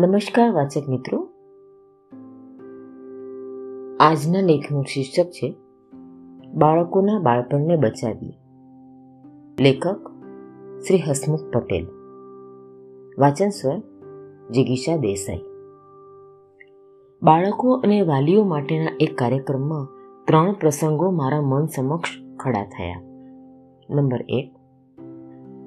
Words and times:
નમસ્કાર, 0.00 0.52
વાચક 0.52 0.88
મિત્રો. 0.88 1.28
આજના 4.00 4.40
લેખનું 4.40 4.84
શીર્ષક 4.84 5.30
છે, 5.30 5.56
બાળકોના 6.54 7.18
બાળપણને 7.18 7.76
બચાવીએ. 7.76 8.32
લેખક 9.62 10.08
શ્રી 10.88 10.98
હસમુખ 10.98 11.40
પટેલ. 11.52 11.86
વાચન 13.18 13.48
સ્વર 13.48 13.82
જિગીશા 14.50 14.96
દેસાઈ. 14.96 15.40
બાળકો 17.22 17.72
અને 17.72 18.00
વાલીઓ 18.00 18.44
માટેના 18.44 18.96
એક 19.00 19.18
કાર્યક્રમમાં 19.18 19.88
ત્રણ 20.26 20.52
પ્રસંગો 20.52 21.10
મારા 21.10 21.40
મન 21.40 21.66
સમક્ષ 21.66 22.08
ખડા 22.36 22.64
થયા. 22.64 23.00
નંબર 23.90 24.24
એક, 24.28 24.52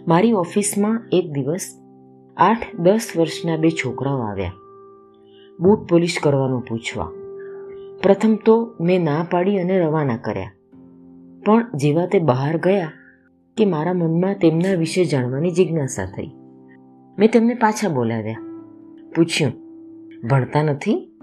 મારી 0.07 0.31
ઓફિસમાં 0.31 1.09
એક 1.11 1.31
દિવસ 1.31 1.82
આઠ 2.37 2.75
દસ 2.75 3.13
વર્ષના 3.17 3.57
બે 3.57 3.69
છોકરાઓ 3.69 4.19
આવ્યા. 4.19 4.51
બૂટ 5.59 5.79
પોલિશ 5.89 6.17
કરવાનું 6.23 6.61
પૂછવા. 6.61 7.11
પ્રથમ 8.03 8.35
તો 8.45 8.75
મેં 8.81 9.03
ના 9.03 9.25
પાડી 9.31 9.57
અને 9.57 9.79
રવાના 9.79 10.17
કર્યા. 10.17 10.51
પણ 11.45 11.67
જેવા 11.75 12.05
તે 12.05 12.19
બહાર 12.19 12.57
ગયા 12.57 12.91
કે 13.57 13.65
મારા 13.65 13.93
મનમાં 13.93 14.33
તેમના 14.33 14.73
વિશે 14.73 15.05
જાણવાની 15.05 15.51
જિજ્ઞાસા 15.51 16.05
થઈ. 16.05 16.31
મેં 17.19 17.31
તેમને 17.31 17.53
પાછા 17.53 17.89
બોલાવ્યા. 17.89 18.37
પૂછ્યું, 19.15 19.53
ભણતા 20.27 20.63
નથી? 20.63 21.19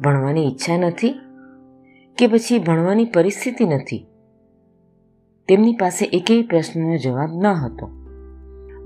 ભણવાની 0.00 0.48
ઈચ્છા 0.48 0.76
નથી? 0.76 1.14
કે 2.18 2.26
પછી 2.26 2.58
ભણવાની 2.58 3.04
પરિસ્થિતિ 3.04 3.64
નથી? 3.64 4.06
તેમની 5.48 5.72
પાસે 5.72 6.04
એકેય 6.04 6.42
પ્રશ્નનો 6.42 6.96
જવાબ 6.96 7.30
ન 7.42 7.46
હતો. 7.46 8.03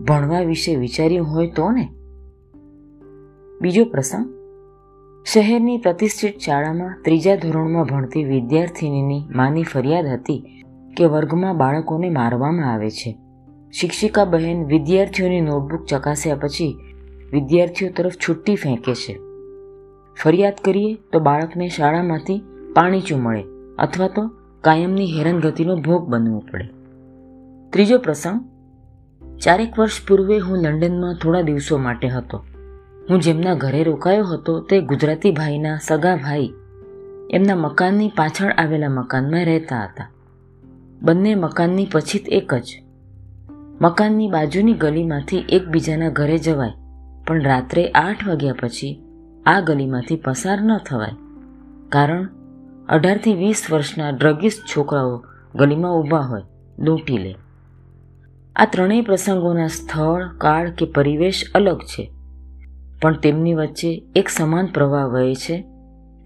ભણવા 0.04 0.40
વિશે 0.40 0.76
વિચાર્યું 0.76 1.26
હોય 1.26 1.50
તો 1.50 1.70
ને? 1.70 1.88
બીજો 3.60 3.84
પ્રસંગ. 3.84 4.34
શહેરની 5.26 5.78
પ્રતિષ્ઠિત 5.78 6.38
શાળામાં 6.38 6.94
ત્રીજા 7.04 7.36
ધોરણમાં 7.36 7.84
ભણતી 7.84 8.24
વિદ્યાર્થિનીની 8.24 9.22
માની 9.34 9.62
ફરિયાદ 9.62 10.06
હતી 10.06 10.64
કે 10.96 11.04
વર્ગમાં 11.04 11.56
બાળકોને 11.56 12.10
મારવામાં 12.10 12.74
આવે 12.74 12.90
છે. 12.90 13.16
શિક્ષિકા 13.72 14.24
બહેન 14.24 14.64
વિદ્યાર્થીઓની 14.64 15.40
નોટબુક 15.40 15.84
ચકાસ્યા 15.84 16.36
પછી 16.36 16.78
વિદ્યાર્થીઓ 17.32 17.88
તરફ 17.96 18.12
છુટ્ટી 18.12 18.54
ફેંકે 18.54 18.94
છે. 18.94 19.18
ફરિયાદ 20.22 20.54
કરીએ 20.64 20.94
તો 20.94 21.20
બાળકને 21.20 21.68
શાળામાંથી 21.68 22.42
પાણીચું 22.74 23.22
મળે 23.22 23.44
અથવા 23.78 24.08
તો 24.08 24.30
કાયમની 24.60 25.18
હેરાનગતિનો 25.18 25.76
ભોગ 25.76 26.08
બનવું 26.08 26.44
પડે. 26.52 26.64
ત્રીજો 27.70 27.98
પ્રસંગ. 27.98 28.57
ચારેક 29.42 29.78
વર્ષ 29.78 29.92
પૂર્વે 30.08 30.38
હું 30.38 30.58
લંડનમાં 30.58 31.14
થોડા 31.14 31.40
દિવસો 31.40 31.78
માટે 31.78 32.08
હતો. 32.08 32.44
હું 33.10 33.20
જેમના 33.20 33.54
ઘરે 33.54 33.82
રોકાયો 33.82 34.24
હતો 34.24 34.60
તે 34.60 34.80
ગુજરાતી 34.80 35.30
ભાઈના 35.30 35.78
સગા 35.82 36.16
ભાઈ 36.16 36.52
એમના 37.30 37.56
મકાનની 37.56 38.08
પાછળ 38.08 38.52
આવેલા 38.52 38.88
મકાનમાં 38.88 39.44
રહેતા 39.44 39.84
હતા. 39.84 40.10
બંને 41.02 41.34
મકાનની 41.34 41.88
પછીત 41.92 42.28
એક 42.28 42.54
જ. 42.54 42.82
મકાનની 43.80 44.28
બાજુની 44.28 44.72
ગલીમાંથી 44.72 45.44
એકબીજાના 45.48 46.08
ઘરે 46.08 46.38
જવાય, 46.38 46.72
પણ 47.26 47.42
રાત્રે 47.42 47.88
આઠ 47.88 48.28
વાગ્યા 48.28 48.60
પછી 48.62 49.02
આ 49.46 49.60
ગલીમાંથી 49.60 50.16
પસાર 50.16 50.58
ન 50.62 50.78
થવાય. 50.78 51.16
કારણ 51.88 52.28
અઢારથી 52.88 53.34
વીસ 53.34 53.66
વર્ષના 53.72 54.10
ડ્રગિસ્ટ 54.10 54.76
છોકરાઓ 54.76 55.24
ગલીમાં 55.54 55.92
ઊભા 55.92 56.18
હોય 56.18 56.42
લૂંટી 56.78 57.18
લે. 57.18 57.36
આ 58.58 58.64
ત્રણેય 58.64 59.00
પ્રસંગોના 59.00 59.66
સ્થળ, 59.66 60.28
કાળ 60.38 60.70
કે 60.70 60.86
પરિવેશ 60.86 61.44
અલગ 61.54 61.78
છે. 61.78 62.10
પણ 63.02 63.16
તેમની 63.16 63.54
વચ્ચે 63.54 64.04
એક 64.16 64.28
સમાન 64.28 64.66
પ્રવાહ 64.66 65.04
વહે 65.04 65.34
છે, 65.34 65.64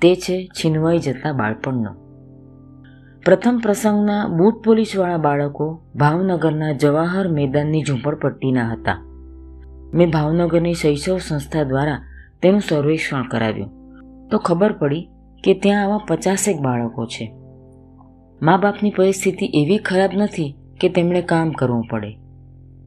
તે 0.03 0.15
છે 0.15 0.49
છીનવાઈ 0.59 0.99
જતા 0.99 1.33
બાળપણનો. 1.33 1.91
પ્રથમ 3.25 3.61
પ્રસંગના 3.63 4.29
બૂટ 4.29 4.65
પોલીસવાળા 4.65 5.17
બાળકો 5.17 5.83
ભાવનગરના 5.95 6.73
જવાહર 6.73 7.29
મેદાનની 7.29 7.83
ઝૂંપડપટ્ટીના 7.83 8.73
હતા. 8.73 8.97
મેં 9.95 10.11
ભાવનગરની 10.11 10.75
શૈશવ 10.75 11.19
સંસ્થા 11.19 11.63
દ્વારા 11.63 12.03
તેનું 12.43 12.61
સર્વેક્ષણ 12.61 13.23
કરાવ્યું. 13.23 13.71
તો 14.29 14.39
ખબર 14.39 14.73
પડી 14.73 15.09
કે 15.45 15.55
ત્યાં 15.55 15.85
આવા 15.85 15.99
પચાસેક 16.09 16.61
બાળકો 16.61 17.07
છે. 17.07 17.35
મા 18.43 18.57
બાપની 18.57 18.91
પરિસ્થિતિ 18.91 19.47
એવી 19.47 19.79
ખરાબ 19.79 20.11
નથી 20.17 20.57
કે 20.81 20.89
તેમણે 20.89 21.23
કામ 21.23 21.51
કરવું 21.51 21.85
પડે. 21.91 22.22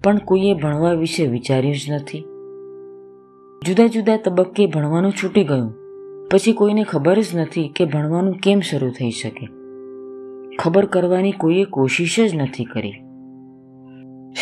પણ 0.05 0.17
કોઈએ 0.17 0.53
ભણવા 0.53 0.93
વિશે 0.93 1.27
વિચાર્યું 1.27 1.75
જ 1.75 1.91
નથી. 1.91 2.19
જુદા 3.65 3.87
જુદા 3.87 4.17
તબક્કે 4.17 4.67
ભણવાનું 4.67 5.11
છૂટી 5.11 5.43
ગયું. 5.43 5.75
પછી 6.31 6.53
કોઈને 6.53 6.83
ખબર 6.83 7.19
જ 7.19 7.25
નથી 7.35 7.73
કે 7.75 7.85
ભણવાનું 7.85 8.33
કેમ 8.33 8.59
શરૂ 8.59 8.89
થઈ 8.89 9.09
શકે. 9.09 9.47
ખબર 10.57 10.85
કરવાની 10.85 11.31
કોઈએ 11.31 11.63
કોશિશ 11.63 12.19
જ 12.19 12.35
નથી 12.35 12.63
કરી. 12.63 12.91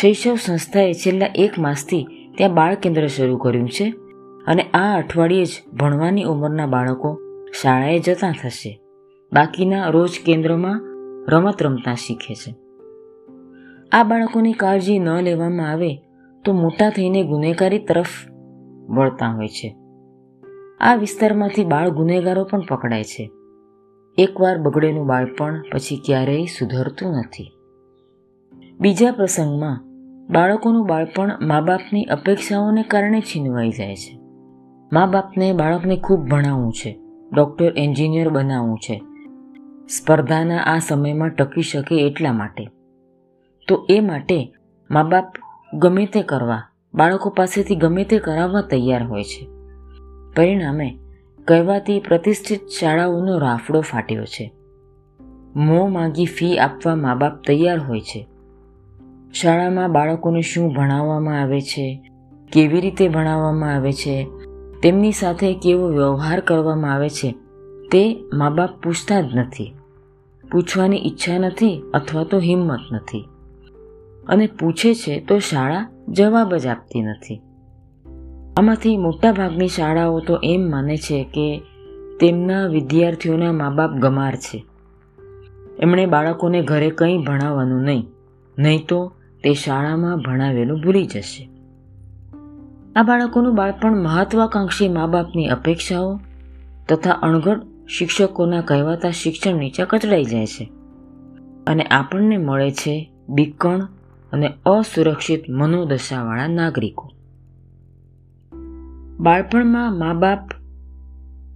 શૈશવ 0.00 0.34
સંસ્થાએ 0.34 0.92
છેલ્લા 0.92 1.26
એક 1.34 1.58
માસથી 1.58 2.06
ત્યાં 2.36 2.54
બાળ 2.54 2.74
કેન્દ્ર 2.74 3.06
શરૂ 3.06 3.36
કર્યું 3.36 3.68
છે 3.68 3.94
અને 4.46 4.62
આ 4.62 4.98
અઠવાડિયે 4.98 5.44
જ 5.44 5.62
ભણવાની 5.80 6.24
ઉંમરના 6.24 6.66
બાળકો 6.66 7.18
શાળાએ 7.62 7.98
જતા 7.98 8.34
થશે. 8.42 8.80
બાકીના 9.32 9.88
રોજ 9.88 10.10
કેન્દ્રમાં 10.26 10.80
રમત 11.28 11.62
રમતા 11.62 11.94
શીખે 11.94 12.34
છે. 12.34 12.63
આ 13.94 14.02
બાળકોની 14.02 14.52
કાળજી 14.52 14.98
ન 14.98 15.08
લેવામાં 15.08 15.70
આવે 15.70 15.96
તો 16.44 16.52
મોટા 16.52 16.90
થઈને 16.90 17.22
ગુનેગારી 17.22 17.78
તરફ 17.78 18.06
વળતા 18.88 19.26
હોય 19.26 19.48
છે. 19.48 19.76
આ 20.80 20.94
વિસ્તારમાંથી 20.94 21.64
બાળ 21.64 21.90
ગુનેગારો 21.90 22.44
પણ 22.44 22.60
પકડાય 22.60 23.04
છે. 23.04 23.30
એકવાર 24.18 24.58
બગડેલું 24.58 25.06
બાળપણ 25.06 25.62
પછી 25.72 26.02
ક્યારેય 26.06 26.44
સુધરતું 26.44 27.12
નથી. 27.12 27.52
બીજા 28.80 29.12
પ્રસંગમાં, 29.12 29.80
બાળકોનું 30.32 30.86
બાળપણ 30.86 31.38
મા 31.40 31.60
બાપની 31.60 32.04
અપેક્ષાઓને 32.04 32.82
કારણે 32.82 33.20
છીનવાઈ 33.20 33.70
જાય 33.70 33.96
છે. 33.96 34.18
મા 34.92 35.06
બાપને 35.06 35.52
બાળકને 35.52 35.96
ખૂબ 35.96 36.20
ભણાવવું 36.20 36.72
છે, 36.72 36.98
ડૉક્ટર, 37.32 37.72
એન્જિનિયર 37.76 38.28
બનાવવું 38.28 38.78
છે. 38.78 39.02
સ્પર્ધાના 39.86 40.58
આ 40.58 40.78
સમયમાં 40.78 41.30
ટકી 41.30 41.62
શકે 41.62 42.06
એટલા 42.06 42.32
માટે. 42.32 42.68
તો 43.68 43.86
એ 43.90 44.00
માટે 44.00 44.54
મા 44.90 45.02
બાપ 45.02 45.32
ગમે 45.74 46.06
તે 46.06 46.22
કરવા, 46.22 46.62
બાળકો 46.94 47.30
પાસેથી 47.30 47.76
ગમે 47.76 48.04
તે 48.04 48.18
કરાવવા 48.18 48.60
તૈયાર 48.60 49.06
હોય 49.06 49.24
છે. 49.24 49.48
પરિણામે 50.36 50.98
કહેવાતી 51.48 52.00
પ્રતિષ્ઠિત 52.00 52.60
શાળાઓનો 52.80 53.38
રાફડો 53.38 53.80
ફાટ્યો 53.80 54.24
છે. 54.24 54.52
મોં 55.56 55.92
માગી 55.92 56.26
ફી 56.26 56.58
આપવા 56.58 56.94
મા 56.94 57.14
બાપ 57.14 57.42
તૈયાર 57.46 57.78
હોય 57.78 58.00
છે. 58.00 58.26
શાળામાં 59.32 59.92
બાળકોને 59.92 60.40
શું 60.40 60.74
ભણાવવામાં 60.74 61.42
આવે 61.42 61.60
છે, 61.60 62.10
કેવી 62.52 62.80
રીતે 62.80 63.08
ભણાવવામાં 63.08 63.74
આવે 63.74 63.92
છે, 63.92 64.28
તેમની 64.82 65.12
સાથે 65.12 65.54
કેવો 65.54 65.88
વ્યવહાર 65.88 66.40
કરવામાં 66.40 66.94
આવે 66.94 67.08
છે, 67.08 67.34
તે 67.92 68.24
મા 68.32 68.50
બાપ 68.50 68.82
પૂછતા 68.82 69.20
જ 69.20 69.36
નથી. 69.36 69.74
પૂછવાની 70.52 70.96
ઈચ્છા 70.96 71.38
નથી 71.38 71.82
અથવા 71.94 72.24
તો 72.24 72.38
હિંમત 72.38 72.78
નથી. 72.92 73.28
અને 74.28 74.46
પૂછે 74.46 74.94
છે, 74.94 75.20
તો 75.20 75.38
શાળા 75.38 75.88
જવાબ 76.08 76.54
જ 76.54 76.66
આપતી 76.66 77.02
નથી. 77.02 77.40
આમાંથી 78.56 78.96
મોટાભાગની 78.96 79.68
શાળાઓ 79.68 80.20
તો 80.20 80.38
એમ 80.44 80.70
માને 80.70 80.96
છે 80.96 81.24
કે 81.24 81.62
તેમના 82.20 82.66
વિદ્યાર્થીઓના 82.66 83.52
મા 83.52 83.70
બાપ 83.70 83.90
ગમાર 83.90 84.36
છે. 84.36 84.64
એમણે 85.78 86.06
બાળકોને 86.06 86.62
ઘરે 86.62 86.90
કંઈ 86.90 87.18
ભણાવવાનું 87.18 87.82
નહીં 87.82 88.06
નહીં 88.58 88.86
તો 88.88 89.12
તે 89.44 89.54
શાળામાં 89.54 90.18
ભણાવેલું 90.18 90.80
ભૂલી 90.80 91.04
જશે. 91.04 91.48
આ 92.96 93.02
બાળકોનું 93.02 93.54
બાળપણ 93.54 93.96
મહત્વાકાંક્ષી 93.96 94.88
મા 94.88 95.06
બાપની 95.06 95.46
અપેક્ષાઓ 95.46 96.20
તથા 96.88 97.10
અણઘડ 97.10 97.60
શિક્ષકોના 97.88 98.60
કહેવાતા 98.60 99.10
શિક્ષણ 99.10 99.54
નીચે 99.54 99.84
કચડાઈ 99.84 100.24
જાય 100.24 100.46
છે. 100.46 100.70
અને 101.66 101.82
આપણને 101.82 102.36
મળે 102.36 102.70
છે 102.70 103.10
બીકણ 103.28 103.88
અને 104.34 104.50
અસુરક્ષિત 104.66 105.50
મનોદશાવાળા 105.50 106.46
નાગરિકો. 106.46 107.10
બાળપણમાં 109.20 109.98
મા 109.98 110.12
બાપ 110.12 110.48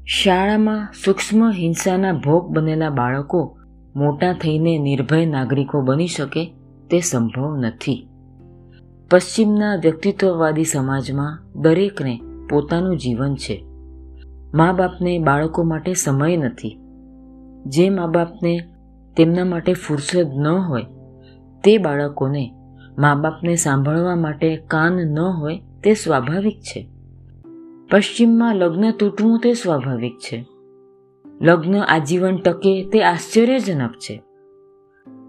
શાળામાં 0.05 0.89
સૂક્ષ્મ 1.05 1.51
હિંસાના 1.51 2.13
ભોગ 2.13 2.49
બનેલા 2.49 2.91
બાળકો 2.91 3.59
મોટા 3.97 4.33
થઈને 4.33 4.79
નિર્ભય 4.79 5.27
નાગરિકો 5.27 5.81
બની 5.81 6.07
શકે 6.07 6.55
તે 6.91 7.01
સંભવ 7.01 7.57
નથી. 7.57 8.09
પશ્ચિમના 9.11 9.75
વ્યક્તિત્વવાદી 9.75 10.65
સમાજમાં 10.65 11.61
દરેકને 11.61 12.21
પોતાનું 12.51 12.97
જીવન 12.97 13.35
છે. 13.35 13.65
મા 14.55 14.73
બાપને 14.73 15.19
બાળકો 15.19 15.63
માટે 15.63 15.95
સમય 15.95 16.37
નથી. 16.37 16.79
જે 17.67 17.91
મા 17.91 18.07
બાપને 18.07 18.61
તેમના 19.17 19.45
માટે 19.45 19.73
ફુરસદ 19.73 20.27
ન 20.35 20.47
હોય 20.47 20.85
તે 21.65 21.79
બાળકોને 21.79 22.55
મા 22.99 23.15
બાપને 23.15 23.56
સાંભળવા 23.56 24.17
માટે 24.17 24.56
કાન 24.56 24.93
ન 24.93 25.19
હોય 25.19 25.61
તે 25.85 25.95
સ્વાભાવિક 25.95 26.61
છે. 26.61 26.89
પશ્ચિમમાં 27.91 28.56
લગ્ન 28.56 28.91
તૂટવું 28.91 29.41
તે 29.41 29.53
સ્વાભાવિક 29.55 30.17
છે. 30.19 30.45
લગ્ન 31.43 31.77
આજીવન 31.79 32.37
ટકે 32.37 32.85
તે 32.85 33.05
આશ્ચર્યજનક 33.05 33.93
છે. 33.93 34.23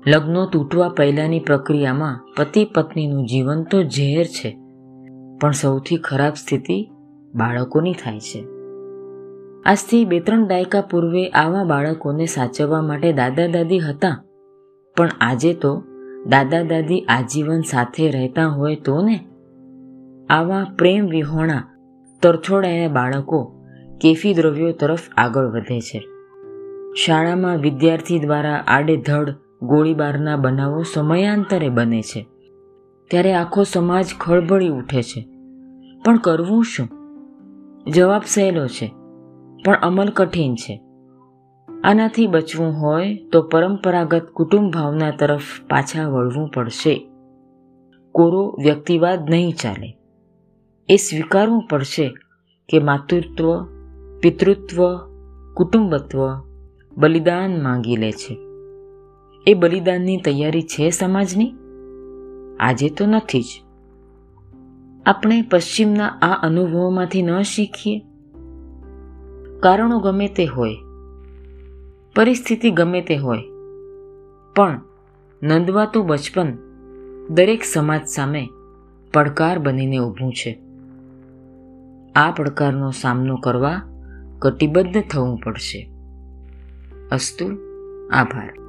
લગ્નો 0.08 0.46
તૂટવા 0.46 0.90
પહેલાંની 0.90 1.40
પ્રક્રિયામાં 1.40 2.20
પતિ 2.38 2.66
પત્નીનું 2.66 3.26
જીવન 3.26 3.64
તો 3.64 3.84
ઝેર 3.84 4.26
છે, 4.26 4.58
પણ 5.42 5.52
સૌથી 5.52 5.98
ખરાબ 5.98 6.34
સ્થિતિ 6.34 6.92
બાળકોની 7.36 7.94
થાય 7.94 8.20
છે. 8.20 8.46
આજથી 9.66 10.06
બે 10.06 10.20
ત્રણ 10.20 10.48
દાયકા 10.48 10.82
પૂર્વે 10.82 11.28
આવા 11.30 11.64
બાળકોને 11.64 12.26
સાચવવા 12.26 12.82
માટે 12.82 13.14
દાદા 13.14 13.48
દાદી 13.48 13.80
હતા, 13.80 14.24
પણ 14.98 15.10
આજે 15.22 15.54
તો 15.54 15.84
દાદા 16.26 16.64
દાદી 16.64 17.02
આજીવન 17.02 17.62
સાથે 17.62 18.12
રહેતા 18.12 18.48
હોય 18.48 18.76
તો 18.76 19.02
ને? 19.02 19.20
આવા 20.30 20.66
પ્રેમ 20.78 21.08
વિહોણા 21.08 21.64
તરછોડાયા 22.22 22.88
બાળકો 22.88 23.66
કેફી 24.02 24.34
દ્રવ્યો 24.34 24.72
તરફ 24.72 25.00
આગળ 25.18 25.46
વધે 25.46 25.80
છે. 25.80 26.08
શાળામાં 27.06 27.58
વિદ્યાર્થી 27.58 28.20
દ્વારા 28.20 28.64
આડેધડ 28.68 29.36
ગોળીબારના 29.62 30.36
બનાવો 30.36 30.84
સમયાંતરે 30.94 31.70
બને 31.70 32.02
છે. 32.02 32.28
ત્યારે 33.10 33.34
આખો 33.34 33.64
સમાજ 33.64 34.06
ખળભળી 34.20 34.70
ઉઠે 34.70 35.02
છે. 35.02 35.28
પણ 36.06 36.18
કરવું 36.18 36.64
શું? 36.64 36.88
જવાબ 37.92 38.22
સહેલો 38.26 38.68
છે. 38.68 38.94
પણ 39.66 39.74
અમલ 39.74 40.10
કઠિન 40.10 40.56
છે. 40.56 40.82
આનાથી 41.84 42.28
બચવું 42.28 42.82
હોય 42.82 43.18
તો 43.32 43.42
પરંપરાગત 43.42 44.30
કુટુંબ 44.34 44.74
ભાવના 44.74 45.12
તરફ 45.12 45.42
પાછા 45.70 46.08
વળવું 46.08 46.50
પડશે. 46.50 47.10
કોરો 48.12 48.56
વ્યક્તિવાદ 48.64 49.30
નહીં 49.30 49.54
ચાલે. 49.54 49.98
એ 50.90 50.96
સ્વીકારવું 50.96 51.68
પડશે 51.68 52.14
કે 52.70 52.80
માતૃત્વ, 52.80 53.64
પિતૃત્વ, 54.20 54.98
કુટુંબત્વ 55.54 56.42
બલિદાન 56.98 57.64
માંગી 57.64 57.96
લે 57.96 58.12
છે. 58.12 58.38
એ 59.48 59.54
બલિદાનની 59.54 60.18
તૈયારી 60.18 60.62
છે 60.62 60.90
સમાજની? 60.90 61.54
આજે 62.60 62.90
તો 62.90 63.06
નથી 63.06 63.42
જ. 63.42 63.62
આપણે 65.06 65.42
પશ્ચિમના 65.42 66.06
આ 66.06 66.48
અનુભવોમાંથી 66.48 67.22
ન 67.22 67.42
શીખીએ. 67.42 68.00
કારણો 69.60 70.00
ગમે 70.00 70.28
તે 70.28 70.46
હોય 70.46 70.76
પરિસ્થિતિ 72.16 72.72
ગમે 72.72 73.02
તે 73.02 73.16
હોય. 73.16 73.44
પણ 74.56 74.82
નંદવાતું 75.44 76.08
બચપન 76.08 76.58
દરેક 77.30 77.64
સમાજ 77.64 78.08
સામે 78.08 78.50
પડકાર 79.14 79.60
બનીને 79.60 79.98
ઊભું 79.98 80.34
છે. 80.34 80.60
આ 82.16 82.32
પડકારનો 82.32 82.92
સામનો 82.92 83.36
કરવા 83.36 83.82
કટિબદ્ધ 84.40 85.02
થવું 85.02 85.38
પડશે. 85.38 85.92
અસ્તુ, 87.12 87.46
આભાર. 88.12 88.69